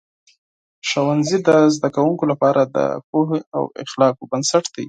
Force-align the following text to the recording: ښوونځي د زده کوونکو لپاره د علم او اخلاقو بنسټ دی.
ښوونځي 0.89 1.37
د 1.47 1.49
زده 1.75 1.89
کوونکو 1.95 2.23
لپاره 2.31 2.61
د 2.75 2.77
علم 3.13 3.41
او 3.57 3.63
اخلاقو 3.83 4.29
بنسټ 4.31 4.65
دی. 4.73 4.79